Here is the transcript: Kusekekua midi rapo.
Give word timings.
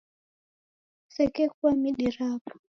Kusekekua 1.05 1.71
midi 1.81 2.05
rapo. 2.17 2.53